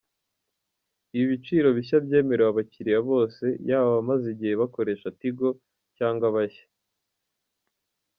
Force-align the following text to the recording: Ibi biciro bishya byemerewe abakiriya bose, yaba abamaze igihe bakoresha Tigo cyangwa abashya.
Ibi 1.15 1.25
biciro 1.31 1.67
bishya 1.77 1.97
byemerewe 2.05 2.49
abakiriya 2.51 2.99
bose, 3.09 3.43
yaba 3.69 3.85
abamaze 3.91 4.25
igihe 4.33 4.53
bakoresha 4.61 5.07
Tigo 5.19 5.49
cyangwa 5.97 6.23
abashya. 6.31 6.65